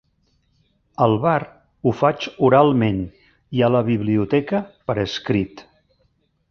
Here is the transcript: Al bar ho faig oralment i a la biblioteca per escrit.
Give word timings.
Al 1.07 1.13
bar 1.25 1.41
ho 1.89 1.93
faig 1.99 2.27
oralment 2.49 3.05
i 3.59 3.65
a 3.69 3.73
la 3.77 3.85
biblioteca 3.93 4.67
per 4.91 5.01
escrit. 5.09 5.65